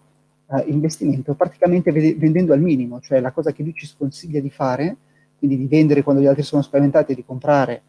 eh, 0.51 0.65
investimento, 0.67 1.35
praticamente 1.35 1.93
vendendo 1.93 2.53
al 2.53 2.61
minimo, 2.61 3.01
cioè 3.01 3.21
la 3.21 3.31
cosa 3.31 3.53
che 3.53 3.63
lui 3.63 3.75
ci 3.75 3.87
sconsiglia 3.87 4.41
di 4.41 4.51
fare, 4.51 4.97
quindi 5.39 5.57
di 5.57 5.69
vendere 5.69 6.03
quando 6.03 6.21
gli 6.21 6.27
altri 6.27 6.43
sono 6.43 6.63
spaventati 6.63 7.13
e 7.13 7.15
di 7.15 7.25
comprare 7.25 7.83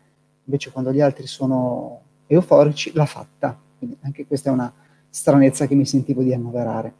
invece 0.43 0.71
quando 0.71 0.93
gli 0.93 1.01
altri 1.01 1.25
sono 1.25 2.01
euforici, 2.27 2.91
l'ha 2.93 3.07
fatta. 3.07 3.59
Quindi 3.79 3.97
anche 4.01 4.27
questa 4.27 4.51
è 4.51 4.53
una 4.53 4.71
stranezza 5.09 5.65
che 5.65 5.73
mi 5.73 5.85
sentivo 5.85 6.21
di 6.21 6.31
annoverare. 6.31 6.93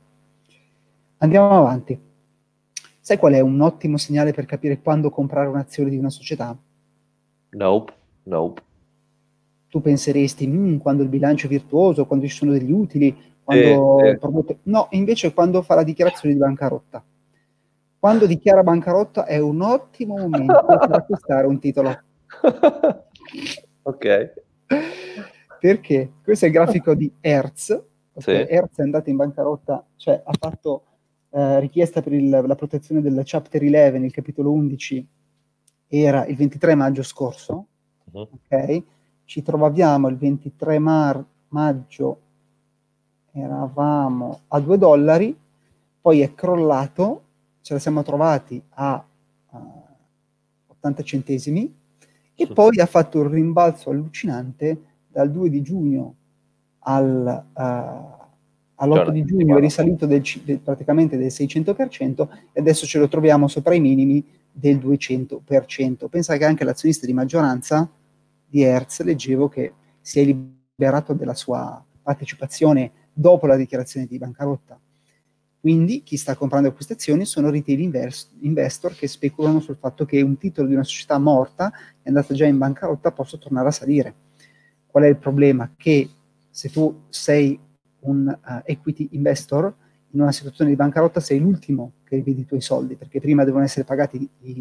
Andiamo 1.17 1.51
avanti. 1.51 2.00
Sai 3.00 3.17
qual 3.19 3.33
è 3.33 3.39
un 3.41 3.62
ottimo 3.62 3.97
segnale 3.97 4.33
per 4.33 4.47
capire 4.47 4.81
quando 4.81 5.12
comprare 5.12 5.47
un'azione 5.47 5.91
di 5.91 5.97
una 5.97 6.09
società? 6.09 6.57
Nope, 7.51 7.93
nope. 8.24 8.63
Tu 9.75 9.82
penseresti, 9.82 10.48
mm, 10.48 10.77
quando 10.77 11.03
il 11.03 11.10
bilancio 11.10 11.48
è 11.48 11.50
virtuoso, 11.50 12.05
quando 12.05 12.25
ci 12.27 12.34
sono 12.34 12.53
degli 12.53 12.72
utili, 12.72 13.13
quando 13.44 14.00
eh, 14.00 14.12
eh. 14.12 14.58
No, 14.63 14.88
invece 14.91 15.34
quando 15.34 15.62
fa 15.63 15.75
la 15.75 15.84
dichiarazione 15.84 16.34
di 16.34 16.39
bancarotta. 16.39 17.03
Quando 18.00 18.25
dichiara 18.25 18.63
bancarotta 18.63 19.25
è 19.25 19.38
un 19.38 19.60
ottimo 19.60 20.15
momento 20.15 20.63
per 20.65 20.91
acquistare 20.96 21.46
un 21.46 21.60
titolo. 21.60 22.03
ok. 23.82 24.34
Perché? 25.60 26.12
Questo 26.24 26.46
è 26.46 26.48
il 26.48 26.53
grafico 26.53 26.96
di 26.96 27.12
Hertz. 27.20 27.72
Okay? 28.13 28.46
Sì. 28.46 28.53
Hertz 28.53 28.77
è 28.77 28.82
andato 28.82 29.10
in 29.10 29.17
bancarotta, 29.17 29.86
cioè 29.98 30.22
ha 30.24 30.34
fatto 30.39 30.84
eh, 31.32 31.60
richiesta 31.60 32.01
per 32.01 32.13
il, 32.13 32.29
la 32.29 32.55
protezione 32.55 33.01
del 33.01 33.24
Chapter 33.25 33.62
11, 33.62 34.05
il 34.05 34.13
capitolo 34.13 34.53
11, 34.53 35.08
era 35.89 36.25
il 36.27 36.38
23 36.38 36.75
maggio 36.75 37.03
scorso. 37.03 37.65
Uh-huh. 38.13 38.29
Ok? 38.32 38.84
Ci 39.25 39.44
troviamo 39.44 40.08
il 40.08 40.17
23 40.17 40.79
mar- 40.79 41.24
maggio, 41.50 42.20
eravamo 43.32 44.41
a 44.48 44.60
2 44.60 44.77
dollari, 44.77 45.38
poi 46.01 46.22
è 46.22 46.34
crollato 46.34 47.24
ce 47.65 47.74
la 47.74 47.79
siamo 47.79 48.03
trovati 48.03 48.62
a 48.75 49.03
uh, 49.50 49.58
80 50.67 51.01
centesimi 51.01 51.75
e 52.36 52.46
poi 52.46 52.79
ha 52.79 52.86
fatto 52.86 53.22
un 53.22 53.32
rimbalzo 53.32 53.89
allucinante 53.89 54.82
dal 55.08 55.32
2 55.32 55.50
di 55.50 55.63
giugno 55.63 56.15
al, 56.82 57.44
uh, 57.53 57.60
all'8 58.75 59.10
di 59.10 59.25
giugno, 59.25 59.58
è 59.58 59.60
risalito 59.60 60.05
del, 60.05 60.22
del, 60.44 60.60
praticamente 60.60 61.17
del 61.17 61.29
600% 61.32 62.27
e 62.51 62.60
adesso 62.60 62.86
ce 62.86 63.00
lo 63.00 63.08
troviamo 63.08 63.48
sopra 63.48 63.74
i 63.74 63.79
minimi 63.79 64.24
del 64.51 64.77
200%. 64.77 66.08
Pensa 66.08 66.38
che 66.38 66.46
anche 66.46 66.63
l'azionista 66.63 67.08
di 67.08 67.13
maggioranza 67.13 67.89
di 68.47 68.63
Hertz, 68.63 69.01
leggevo 69.01 69.47
che 69.47 69.73
si 70.01 70.19
è 70.19 70.23
liberato 70.23 71.13
della 71.13 71.33
sua 71.33 71.83
partecipazione 72.01 72.91
dopo 73.13 73.47
la 73.47 73.55
dichiarazione 73.55 74.05
di 74.05 74.17
bancarotta 74.17 74.79
quindi 75.65 76.03
chi 76.03 76.15
sta 76.15 76.35
comprando 76.35 76.71
queste 76.73 76.93
azioni 76.93 77.25
sono 77.25 77.49
retail 77.49 77.79
invers- 77.79 78.29
investor 78.41 78.93
che 78.93 79.07
speculano 79.07 79.59
sul 79.59 79.77
fatto 79.77 80.05
che 80.05 80.21
un 80.21 80.37
titolo 80.37 80.67
di 80.67 80.75
una 80.75 80.83
società 80.83 81.17
morta 81.17 81.71
è 82.03 82.09
andata 82.09 82.35
già 82.35 82.45
in 82.45 82.59
bancarotta 82.59 83.11
possa 83.11 83.39
tornare 83.39 83.69
a 83.69 83.71
salire. 83.71 84.13
Qual 84.85 85.05
è 85.05 85.07
il 85.07 85.17
problema? 85.17 85.73
Che 85.75 86.07
se 86.51 86.69
tu 86.69 87.05
sei 87.09 87.59
un 88.01 88.27
uh, 88.27 88.61
equity 88.63 89.07
investor 89.13 89.73
in 90.11 90.21
una 90.21 90.31
situazione 90.31 90.69
di 90.69 90.75
bancarotta 90.75 91.19
sei 91.19 91.39
l'ultimo 91.39 91.93
che 92.03 92.17
rivedi 92.17 92.41
i 92.41 92.45
tuoi 92.45 92.61
soldi 92.61 92.95
perché 92.95 93.19
prima 93.19 93.43
devono 93.43 93.63
essere 93.63 93.85
pagati 93.85 94.17
i, 94.17 94.53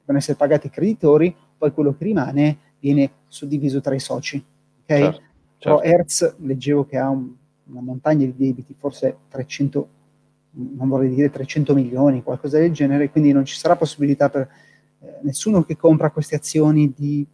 devono 0.00 0.18
essere 0.18 0.36
pagati 0.36 0.66
i 0.66 0.70
creditori, 0.70 1.32
poi 1.56 1.70
quello 1.70 1.94
che 1.96 2.02
rimane 2.02 2.58
viene 2.78 3.10
suddiviso 3.28 3.80
tra 3.80 3.94
i 3.94 4.00
soci. 4.00 4.42
Okay? 4.82 5.02
Certo, 5.02 5.20
certo. 5.20 5.28
Però 5.58 5.82
Hertz 5.82 6.36
leggevo 6.38 6.86
che 6.86 6.98
ha 6.98 7.08
un, 7.08 7.32
una 7.64 7.80
montagna 7.80 8.24
di 8.24 8.34
debiti, 8.36 8.74
forse 8.78 9.16
300 9.28 9.88
non 10.56 10.88
vorrei 10.88 11.14
dire 11.14 11.30
300 11.30 11.74
milioni, 11.74 12.22
qualcosa 12.22 12.58
del 12.58 12.72
genere, 12.72 13.10
quindi 13.10 13.32
non 13.32 13.44
ci 13.44 13.56
sarà 13.56 13.76
possibilità 13.76 14.30
per 14.30 14.48
eh, 15.00 15.18
nessuno 15.22 15.62
che 15.64 15.76
compra 15.76 16.10
queste 16.10 16.36
azioni 16.36 16.92
di 16.96 17.26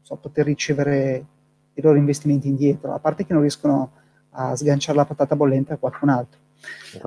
so, 0.00 0.16
poter 0.16 0.46
ricevere 0.46 1.26
i 1.74 1.82
loro 1.82 1.98
investimenti 1.98 2.48
indietro, 2.48 2.92
a 2.94 2.98
parte 2.98 3.24
che 3.24 3.32
non 3.32 3.42
riescono 3.42 3.92
a 4.30 4.54
sganciare 4.54 4.96
la 4.96 5.04
patata 5.04 5.34
bollente 5.34 5.72
a 5.72 5.76
qualcun 5.76 6.08
altro. 6.08 6.38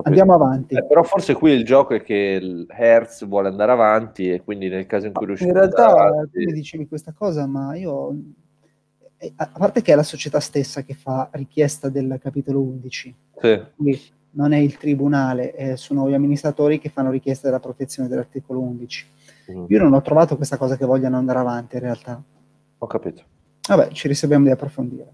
Andiamo 0.03 0.33
avanti. 0.33 0.75
Eh, 0.75 0.85
però 0.85 1.03
forse 1.03 1.33
qui 1.33 1.51
il 1.51 1.65
gioco 1.65 1.93
è 1.93 2.01
che 2.01 2.39
il 2.41 2.65
Hertz 2.69 3.25
vuole 3.25 3.47
andare 3.47 3.71
avanti 3.71 4.31
e 4.31 4.41
quindi 4.41 4.69
nel 4.69 4.85
caso 4.85 5.07
in 5.07 5.13
cui 5.13 5.25
riuscite 5.25 5.49
In 5.49 5.55
realtà 5.55 6.27
tu 6.31 6.39
mi 6.39 6.53
dicevi 6.53 6.87
questa 6.87 7.13
cosa, 7.13 7.45
ma 7.47 7.75
io 7.75 8.15
eh, 9.17 9.33
a 9.35 9.51
parte 9.57 9.81
che 9.81 9.93
è 9.93 9.95
la 9.95 10.03
società 10.03 10.39
stessa 10.39 10.83
che 10.83 10.93
fa 10.93 11.29
richiesta 11.33 11.89
del 11.89 12.19
capitolo 12.21 12.61
11. 12.61 13.15
Sì. 13.39 13.61
Quindi 13.75 14.01
non 14.31 14.53
è 14.53 14.57
il 14.57 14.77
tribunale, 14.77 15.53
eh, 15.55 15.77
sono 15.77 16.09
gli 16.09 16.13
amministratori 16.13 16.79
che 16.79 16.89
fanno 16.89 17.11
richiesta 17.11 17.47
della 17.47 17.59
protezione 17.59 18.07
dell'articolo 18.07 18.59
11. 18.61 19.05
Mm. 19.51 19.65
Io 19.67 19.79
non 19.79 19.93
ho 19.93 20.01
trovato 20.01 20.35
questa 20.37 20.57
cosa 20.57 20.77
che 20.77 20.85
vogliano 20.85 21.17
andare 21.17 21.39
avanti 21.39 21.75
in 21.75 21.81
realtà. 21.81 22.21
Ho 22.77 22.87
capito. 22.87 23.23
Vabbè, 23.67 23.89
ci 23.89 24.07
riserviamo 24.07 24.45
di 24.45 24.51
approfondire. 24.51 25.13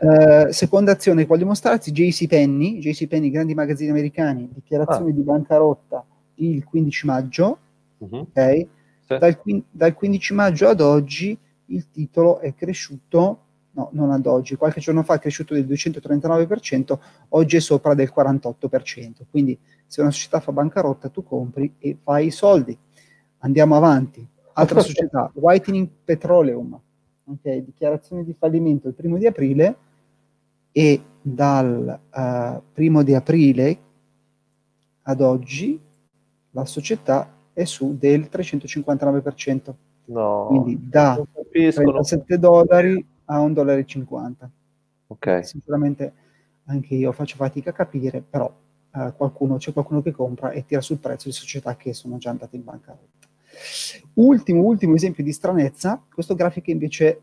Uh, 0.00 0.50
seconda 0.50 0.92
azione 0.92 1.22
che 1.22 1.28
voglio 1.28 1.46
mostrarti, 1.46 1.92
JC 1.92 2.26
Penny, 2.26 2.78
JC 2.78 3.06
Penny, 3.06 3.30
grandi 3.30 3.54
magazzini 3.54 3.90
americani, 3.90 4.48
dichiarazione 4.52 5.10
ah. 5.10 5.14
di 5.14 5.20
bancarotta 5.20 6.04
il 6.36 6.64
15 6.64 7.06
maggio, 7.06 7.58
uh-huh. 7.98 8.18
ok? 8.18 8.66
Sì. 9.06 9.18
Dal, 9.18 9.38
dal 9.70 9.94
15 9.94 10.34
maggio 10.34 10.68
ad 10.68 10.80
oggi 10.80 11.38
il 11.66 11.90
titolo 11.90 12.40
è 12.40 12.54
cresciuto 12.54 13.38
no, 13.74 13.90
non 13.92 14.10
ad 14.10 14.26
oggi, 14.26 14.56
qualche 14.56 14.80
giorno 14.80 15.02
fa 15.02 15.14
è 15.14 15.18
cresciuto 15.18 15.54
del 15.54 15.66
239%, 15.66 16.98
oggi 17.30 17.56
è 17.56 17.60
sopra 17.60 17.94
del 17.94 18.12
48%. 18.14 19.22
Quindi 19.30 19.58
se 19.86 20.00
una 20.00 20.10
società 20.10 20.40
fa 20.40 20.52
bancarotta 20.52 21.08
tu 21.08 21.22
compri 21.22 21.74
e 21.78 21.98
fai 22.02 22.26
i 22.26 22.30
soldi. 22.30 22.76
Andiamo 23.38 23.76
avanti. 23.76 24.26
Altra 24.54 24.80
società, 24.82 25.30
Whitening 25.34 25.88
Petroleum, 26.04 26.80
okay, 27.24 27.64
dichiarazione 27.64 28.24
di 28.24 28.34
fallimento 28.38 28.88
il 28.88 28.94
primo 28.94 29.16
di 29.18 29.26
aprile 29.26 29.76
e 30.72 31.02
dal 31.20 32.00
uh, 32.10 32.62
primo 32.72 33.02
di 33.02 33.14
aprile 33.14 33.78
ad 35.02 35.20
oggi 35.20 35.80
la 36.50 36.64
società 36.64 37.32
è 37.52 37.64
su 37.64 37.96
del 37.96 38.28
359%. 38.30 39.74
No, 40.06 40.46
Quindi 40.48 40.88
da 40.88 41.18
37 41.50 42.38
dollari 42.38 43.04
a 43.26 43.38
1,50 43.38 43.52
dollaro. 43.52 44.50
Ok. 45.06 45.44
Sicuramente 45.44 46.12
anche 46.66 46.94
io 46.94 47.12
faccio 47.12 47.36
fatica 47.36 47.70
a 47.70 47.74
capire, 47.74 48.22
però 48.22 48.52
eh, 48.94 49.12
qualcuno, 49.16 49.56
c'è 49.56 49.72
qualcuno 49.72 50.02
che 50.02 50.12
compra 50.12 50.50
e 50.50 50.64
tira 50.64 50.80
sul 50.80 50.98
prezzo 50.98 51.28
di 51.28 51.34
società 51.34 51.76
che 51.76 51.92
sono 51.94 52.18
già 52.18 52.30
andate 52.30 52.56
in 52.56 52.64
bancarotta. 52.64 53.23
Ultimo, 54.14 54.62
ultimo 54.62 54.94
esempio 54.94 55.24
di 55.24 55.32
stranezza, 55.32 56.02
questo 56.12 56.34
grafico 56.34 56.70
invece 56.70 57.20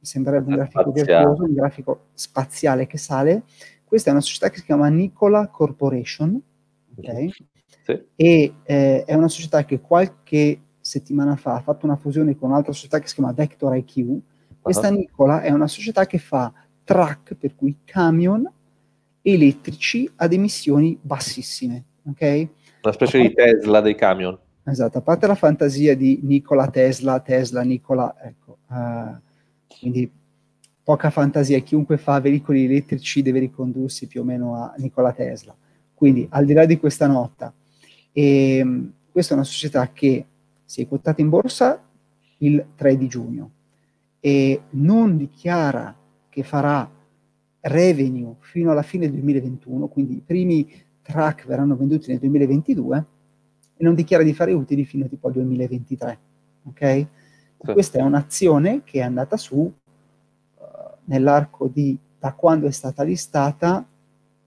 sembrerebbe 0.00 0.48
un 0.48 0.56
grafico 0.56 0.90
virtuoso, 0.90 1.44
un 1.44 1.54
grafico 1.54 2.06
spaziale 2.12 2.86
che 2.86 2.98
sale. 2.98 3.42
Questa 3.84 4.10
è 4.10 4.12
una 4.12 4.20
società 4.20 4.50
che 4.50 4.58
si 4.58 4.64
chiama 4.64 4.88
Nicola 4.88 5.48
Corporation, 5.48 6.40
okay? 6.96 7.30
sì. 7.82 8.04
e 8.14 8.54
eh, 8.62 9.04
è 9.04 9.14
una 9.14 9.28
società 9.28 9.64
che 9.64 9.80
qualche 9.80 10.60
settimana 10.80 11.36
fa 11.36 11.54
ha 11.54 11.60
fatto 11.60 11.86
una 11.86 11.96
fusione 11.96 12.36
con 12.36 12.50
un'altra 12.50 12.72
società 12.72 12.98
che 12.98 13.08
si 13.08 13.14
chiama 13.14 13.32
Vector 13.32 13.76
IQ. 13.76 14.20
Questa 14.60 14.88
uh-huh. 14.88 14.94
Nicola 14.94 15.40
è 15.40 15.50
una 15.50 15.66
società 15.66 16.06
che 16.06 16.18
fa 16.18 16.52
truck, 16.84 17.34
per 17.34 17.54
cui 17.54 17.76
camion 17.84 18.50
elettrici 19.22 20.10
ad 20.16 20.32
emissioni 20.32 20.98
bassissime. 21.00 21.84
Okay? 22.10 22.48
Una 22.82 22.92
specie 22.92 23.20
di 23.20 23.32
Tesla 23.32 23.80
dei 23.80 23.94
camion. 23.94 24.38
Esatto, 24.70 24.98
a 24.98 25.00
parte 25.00 25.26
la 25.26 25.34
fantasia 25.34 25.96
di 25.96 26.20
Nicola 26.22 26.68
Tesla, 26.68 27.20
Tesla, 27.20 27.62
Nicola, 27.62 28.14
ecco, 28.20 28.58
uh, 28.68 29.16
quindi 29.66 30.10
poca 30.82 31.08
fantasia, 31.08 31.58
chiunque 31.60 31.96
fa 31.96 32.20
veicoli 32.20 32.64
elettrici 32.64 33.22
deve 33.22 33.38
ricondursi 33.38 34.06
più 34.06 34.20
o 34.20 34.24
meno 34.24 34.56
a 34.56 34.74
Nicola 34.76 35.12
Tesla. 35.12 35.56
Quindi 35.94 36.26
al 36.30 36.44
di 36.44 36.52
là 36.52 36.66
di 36.66 36.78
questa 36.78 37.06
nota, 37.06 37.52
e, 38.12 38.56
ehm, 38.58 38.92
questa 39.10 39.32
è 39.32 39.36
una 39.36 39.46
società 39.46 39.90
che 39.90 40.26
si 40.64 40.82
è 40.82 40.86
quotata 40.86 41.22
in 41.22 41.30
borsa 41.30 41.82
il 42.38 42.64
3 42.76 42.96
di 42.98 43.08
giugno 43.08 43.50
e 44.20 44.62
non 44.70 45.16
dichiara 45.16 45.96
che 46.28 46.42
farà 46.42 46.88
revenue 47.60 48.34
fino 48.40 48.70
alla 48.70 48.82
fine 48.82 49.06
del 49.06 49.14
2021, 49.14 49.88
quindi 49.88 50.16
i 50.16 50.22
primi 50.24 50.70
track 51.00 51.46
verranno 51.46 51.74
venduti 51.74 52.10
nel 52.10 52.18
2022 52.18 53.06
e 53.78 53.84
non 53.84 53.94
dichiara 53.94 54.24
di 54.24 54.34
fare 54.34 54.52
utili 54.52 54.84
fino 54.84 55.08
tipo 55.08 55.28
al 55.28 55.32
2023. 55.34 56.18
Ok? 56.64 57.06
Sì. 57.60 57.72
Questa 57.72 57.98
è 57.98 58.02
un'azione 58.02 58.82
che 58.84 58.98
è 58.98 59.02
andata 59.02 59.36
su 59.36 59.56
uh, 59.56 59.72
nell'arco 61.04 61.68
di 61.68 61.98
da 62.18 62.32
quando 62.32 62.66
è 62.66 62.70
stata 62.72 63.04
listata 63.04 63.86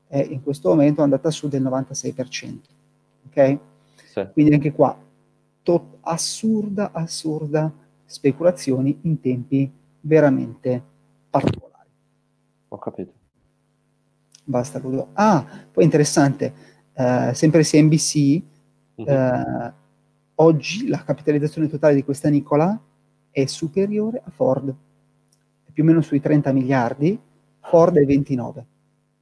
è 0.07 0.19
in 0.29 0.43
questo 0.43 0.69
momento 0.69 1.01
andata 1.01 1.31
su 1.31 1.47
del 1.47 1.63
96%. 1.63 2.57
Ok? 3.27 3.57
Sì. 4.05 4.27
Quindi 4.33 4.53
anche 4.53 4.73
qua 4.73 4.97
to- 5.63 5.97
assurda, 6.01 6.91
assurda 6.91 7.71
speculazioni 8.05 8.99
in 9.03 9.21
tempi 9.21 9.71
veramente 10.01 10.83
particolari. 11.29 11.89
Ho 12.67 12.77
capito. 12.77 13.13
Basta, 14.43 14.79
Ludo. 14.79 15.09
Ah, 15.13 15.45
poi 15.71 15.85
interessante, 15.85 16.53
eh, 16.93 17.31
sempre 17.33 17.63
CNBC, 17.63 18.41
Mhm. 19.05 19.09
eh, 19.09 19.73
oggi 20.35 20.87
la 20.87 21.03
capitalizzazione 21.03 21.67
totale 21.67 21.95
di 21.95 22.03
questa 22.03 22.29
Nicola 22.29 22.79
è 23.29 23.45
superiore 23.45 24.21
a 24.23 24.29
Ford, 24.31 24.69
è 25.65 25.71
più 25.71 25.83
o 25.83 25.85
meno 25.85 26.01
sui 26.01 26.19
30 26.19 26.51
miliardi, 26.51 27.19
Ford 27.61 27.97
è 27.97 28.05
29. 28.05 28.65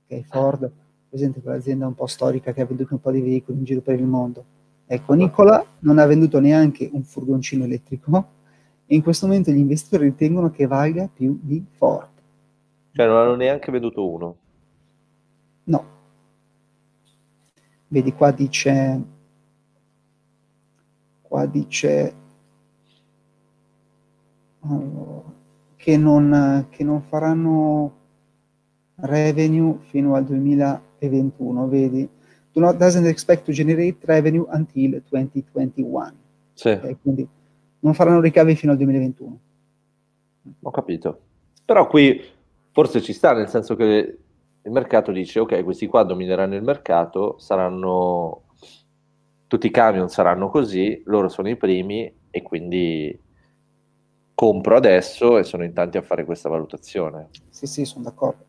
Ok, 0.07 0.21
Ford, 0.25 0.71
presente 1.09 1.41
quell'azienda 1.41 1.87
un 1.87 1.93
po' 1.93 2.07
storica 2.07 2.53
che 2.53 2.61
ha 2.61 2.65
venduto 2.65 2.93
un 2.93 3.01
po' 3.01 3.11
di 3.11 3.21
veicoli 3.21 3.57
in 3.57 3.63
giro 3.63 3.81
per 3.81 3.99
il 3.99 4.05
mondo. 4.05 4.45
Ecco, 4.85 5.13
Nicola 5.13 5.63
non 5.79 5.99
ha 5.99 6.05
venduto 6.05 6.39
neanche 6.39 6.89
un 6.91 7.03
furgoncino 7.03 7.63
elettrico 7.63 8.37
e 8.87 8.95
in 8.95 9.03
questo 9.03 9.27
momento 9.27 9.51
gli 9.51 9.57
investitori 9.57 10.05
ritengono 10.05 10.49
che 10.49 10.65
valga 10.65 11.07
più 11.13 11.39
di 11.41 11.63
Ford. 11.77 12.09
Cioè 12.93 13.05
non 13.05 13.17
hanno 13.17 13.35
neanche 13.35 13.71
veduto 13.71 14.09
uno. 14.09 14.35
No. 15.65 15.85
Vedi 17.87 18.13
qua 18.13 18.31
dice 18.31 19.03
qua 21.29 21.45
dice 21.45 22.13
allora, 24.61 25.23
che, 25.77 25.97
non, 25.97 26.67
che 26.69 26.83
non 26.83 27.01
faranno 27.03 27.93
revenue 28.95 29.77
fino 29.83 30.15
al 30.15 30.25
2021, 30.25 31.67
vedi? 31.67 32.09
Do 32.51 32.59
not 32.59 32.75
doesn't 32.75 33.05
expect 33.05 33.45
to 33.45 33.51
generate 33.51 33.97
revenue 34.01 34.45
until 34.49 35.01
2021. 35.07 36.13
Sì. 36.53 36.69
Okay, 36.69 36.97
quindi 37.01 37.27
non 37.81 37.93
faranno 37.93 38.19
ricavi 38.19 38.55
fino 38.55 38.71
al 38.73 38.77
2021. 38.79 39.39
Ho 40.63 40.71
capito. 40.71 41.21
Però 41.63 41.87
qui 41.87 42.21
forse 42.71 43.01
ci 43.01 43.13
sta, 43.13 43.33
nel 43.33 43.47
senso 43.47 43.75
che 43.75 44.17
il 44.61 44.71
mercato 44.71 45.11
dice 45.11 45.39
ok, 45.39 45.63
questi 45.63 45.87
qua 45.87 46.03
domineranno 46.03 46.55
il 46.55 46.63
mercato, 46.63 47.37
saranno 47.37 48.41
tutti 49.49 49.65
i 49.65 49.71
camion 49.71 50.09
saranno 50.09 50.49
così, 50.49 51.01
loro 51.05 51.27
sono 51.27 51.49
i 51.49 51.57
primi 51.57 52.13
e 52.29 52.41
quindi 52.43 53.19
compro 54.35 54.75
adesso 54.75 55.39
e 55.39 55.43
sono 55.43 55.63
in 55.63 55.73
tanti 55.73 55.97
a 55.97 56.03
fare 56.03 56.23
questa 56.23 56.49
valutazione. 56.49 57.29
Sì, 57.49 57.65
sì, 57.65 57.83
sono 57.83 58.03
d'accordo. 58.03 58.45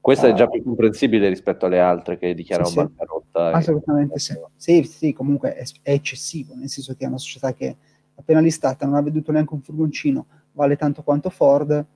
Questa 0.00 0.26
uh, 0.26 0.30
è 0.30 0.34
già 0.34 0.48
più 0.48 0.64
comprensibile 0.64 1.28
rispetto 1.28 1.66
alle 1.66 1.78
altre 1.78 2.18
che 2.18 2.34
dichiarano 2.34 2.68
sì, 2.68 2.74
bancarotta. 2.74 3.52
Assolutamente 3.52 4.18
sì. 4.18 4.34
Sì, 4.56 4.82
sì, 4.82 5.12
comunque 5.12 5.54
è, 5.54 5.64
è, 5.82 5.92
eccessivo, 5.92 6.54
nel 6.56 6.68
senso 6.68 6.96
che 6.96 7.04
è 7.04 7.08
una 7.08 7.18
società 7.18 7.54
che 7.54 7.76
appena 8.16 8.40
listata 8.40 8.84
non 8.86 8.96
ha 8.96 9.02
venduto 9.02 9.30
neanche 9.30 9.54
un 9.54 9.62
furgoncino, 9.62 10.26
vale 10.50 10.74
tanto 10.74 11.04
quanto 11.04 11.30
Ford, 11.30 11.86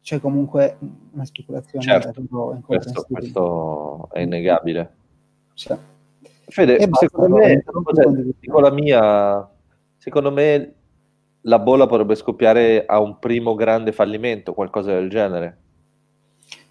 c'è 0.00 0.20
comunque 0.20 0.78
una 1.10 1.24
speculazione. 1.24 1.84
Certo, 1.84 2.22
questo, 2.64 3.06
questo, 3.10 4.08
è 4.12 4.20
innegabile. 4.20 4.94
Sì. 5.54 5.98
Fede, 6.50 6.88
secondo 6.92 7.36
me, 7.36 7.62
dico 8.38 8.60
la 8.60 8.70
mia, 8.70 9.48
secondo 9.96 10.30
me 10.30 10.74
la 11.42 11.58
bolla 11.58 11.86
potrebbe 11.86 12.14
scoppiare 12.14 12.84
a 12.84 13.00
un 13.00 13.18
primo 13.18 13.54
grande 13.54 13.92
fallimento, 13.92 14.52
qualcosa 14.52 14.92
del 14.92 15.08
genere. 15.08 15.58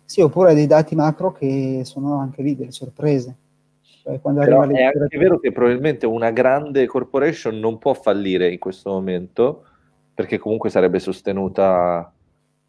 Sì, 0.05 0.21
oppure 0.21 0.53
dei 0.53 0.67
dati 0.67 0.95
macro 0.95 1.31
che 1.31 1.81
sono 1.83 2.19
anche 2.19 2.41
lì 2.41 2.55
delle 2.55 2.71
sorprese. 2.71 3.37
Cioè, 3.81 4.19
è 4.19 4.83
anche 4.83 5.17
vero 5.17 5.39
che 5.39 5.51
probabilmente 5.51 6.05
una 6.05 6.31
grande 6.31 6.85
corporation 6.85 7.59
non 7.59 7.77
può 7.77 7.93
fallire 7.93 8.51
in 8.51 8.59
questo 8.59 8.91
momento, 8.91 9.65
perché 10.13 10.37
comunque 10.37 10.69
sarebbe 10.69 10.99
sostenuta 10.99 12.11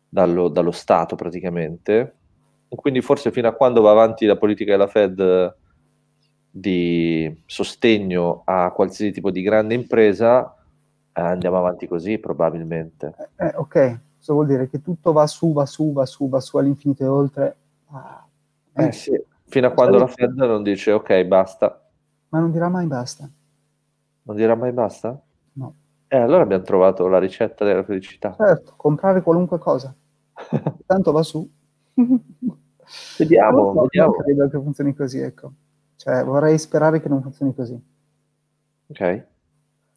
dallo, 0.09 0.49
dallo 0.49 0.71
Stato 0.71 1.17
praticamente. 1.17 2.15
Quindi 2.69 3.01
forse 3.01 3.31
fino 3.33 3.49
a 3.49 3.53
quando 3.53 3.81
va 3.81 3.91
avanti 3.91 4.27
la 4.27 4.37
politica 4.37 4.73
della 4.73 4.87
Fed 4.87 5.57
di 6.51 7.43
sostegno 7.47 8.43
a 8.45 8.73
qualsiasi 8.73 9.13
tipo 9.13 9.31
di 9.31 9.43
grande 9.43 9.75
impresa, 9.75 10.55
eh, 11.13 11.21
andiamo 11.21 11.59
avanti 11.59 11.87
così 11.87 12.19
probabilmente. 12.19 13.15
Eh, 13.37 13.47
eh, 13.47 13.53
ok, 13.55 14.01
cosa 14.19 14.33
vuol 14.33 14.47
dire? 14.47 14.69
Che 14.69 14.83
tutto 14.83 15.13
va 15.13 15.27
su, 15.27 15.53
va 15.53 15.67
su, 15.67 15.93
va 15.93 16.07
su, 16.07 16.29
va 16.29 16.41
su 16.41 16.57
all'infinito 16.57 17.05
e 17.05 17.07
oltre. 17.07 17.57
Ah, 17.91 18.27
eh, 18.75 18.93
sì, 18.93 19.21
fino 19.45 19.69
a 19.69 19.71
quando 19.71 19.99
la 19.99 20.07
Fed 20.07 20.37
non 20.37 20.63
dice 20.63 20.93
ok, 20.93 21.25
basta. 21.25 21.81
Ma 22.31 22.39
non 22.39 22.51
dirà 22.51 22.69
mai 22.69 22.87
basta. 22.87 23.29
Non 24.23 24.37
dirà 24.37 24.55
mai 24.55 24.73
basta? 24.73 25.21
No. 25.55 25.75
Eh, 26.09 26.17
allora 26.17 26.43
abbiamo 26.43 26.65
trovato 26.65 27.07
la 27.07 27.19
ricetta 27.19 27.65
della 27.65 27.85
felicità. 27.85 28.35
Certo, 28.37 28.75
comprare 28.77 29.23
qualunque 29.23 29.59
cosa. 29.59 29.95
Tanto 30.87 31.13
va 31.13 31.23
su. 31.23 31.49
Vediamo, 33.19 33.73
no, 33.73 33.83
vediamo. 33.83 34.13
Credo 34.13 34.49
che 34.49 34.59
funzioni 34.59 34.95
così, 34.95 35.21
ecco. 35.21 35.53
Cioè, 36.01 36.25
vorrei 36.25 36.57
sperare 36.59 36.99
che 36.99 37.11
non 37.11 37.21
funzioni 37.21 37.55
così. 37.55 37.79
Ok. 38.87 39.27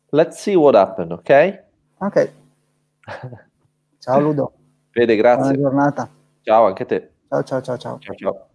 Let's 0.09 0.41
see 0.41 0.53
what 0.53 0.75
happened, 0.75 1.13
ok? 1.13 1.63
Ok. 1.99 2.31
Ciao 3.99 4.19
Ludo. 4.19 4.53
Vede, 4.91 5.15
grazie. 5.15 5.53
Buona 5.53 5.69
giornata. 5.69 6.09
Ciao, 6.41 6.65
anche 6.65 6.85
te. 6.85 7.11
Ciao, 7.29 7.43
ciao, 7.43 7.61
ciao, 7.61 7.77
ciao. 7.77 7.99
Ciao, 7.99 8.15
ciao. 8.15 8.47